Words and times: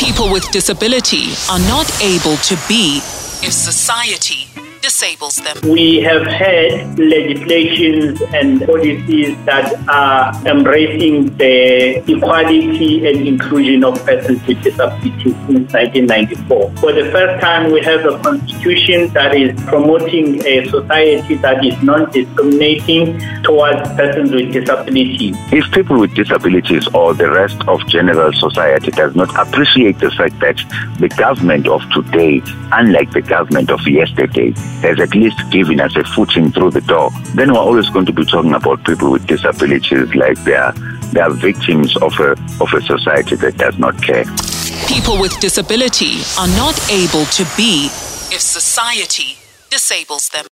People 0.00 0.32
with 0.32 0.50
disability 0.50 1.28
are 1.50 1.58
not 1.68 1.86
able 2.02 2.36
to 2.38 2.56
be 2.66 3.00
if 3.42 3.52
society 3.52 4.46
disables 4.90 5.36
them. 5.36 5.56
We 5.70 6.00
have 6.00 6.26
had 6.26 6.98
legislations 6.98 8.20
and 8.38 8.60
policies 8.66 9.36
that 9.44 9.66
are 9.88 10.34
embracing 10.46 11.36
the 11.36 12.02
equality 12.12 13.06
and 13.06 13.16
inclusion 13.32 13.84
of 13.84 13.94
persons 14.04 14.44
with 14.48 14.60
disabilities 14.64 15.36
since 15.46 15.72
1994. 15.72 16.72
For 16.82 16.92
the 16.92 17.06
first 17.12 17.40
time, 17.40 17.70
we 17.70 17.80
have 17.82 18.04
a 18.04 18.18
constitution 18.18 19.08
that 19.18 19.36
is 19.36 19.50
promoting 19.72 20.44
a 20.44 20.68
society 20.68 21.36
that 21.36 21.64
is 21.64 21.80
non-discriminating 21.84 23.20
towards 23.44 23.88
persons 24.00 24.32
with 24.32 24.52
disabilities. 24.52 25.36
If 25.52 25.70
people 25.70 26.00
with 26.00 26.14
disabilities 26.16 26.88
or 26.88 27.14
the 27.14 27.30
rest 27.30 27.60
of 27.68 27.86
general 27.86 28.32
society 28.32 28.90
does 28.90 29.14
not 29.14 29.30
appreciate 29.38 30.00
the 30.00 30.10
fact 30.10 30.40
that 30.40 30.58
the 30.98 31.08
government 31.08 31.68
of 31.68 31.80
today, 31.92 32.42
unlike 32.72 33.12
the 33.12 33.22
government 33.22 33.70
of 33.70 33.86
yesterday, 33.86 34.52
has 34.82 35.00
at 35.00 35.14
least 35.14 35.38
given 35.50 35.80
us 35.80 35.94
a 35.96 36.04
footing 36.04 36.50
through 36.52 36.70
the 36.70 36.80
door, 36.80 37.10
then 37.34 37.52
we're 37.52 37.58
always 37.58 37.88
going 37.90 38.06
to 38.06 38.12
be 38.12 38.24
talking 38.24 38.54
about 38.54 38.84
people 38.84 39.10
with 39.10 39.26
disabilities 39.26 40.14
like 40.14 40.42
they 40.44 40.54
are, 40.54 40.72
they 41.12 41.20
are 41.20 41.30
victims 41.30 41.96
of 41.98 42.12
a, 42.20 42.32
of 42.60 42.72
a 42.72 42.80
society 42.82 43.36
that 43.36 43.56
does 43.56 43.78
not 43.78 44.00
care. 44.02 44.24
People 44.88 45.20
with 45.20 45.38
disability 45.40 46.20
are 46.38 46.48
not 46.48 46.76
able 46.90 47.24
to 47.26 47.44
be 47.56 47.86
if 48.32 48.40
society 48.40 49.36
disables 49.70 50.28
them. 50.30 50.46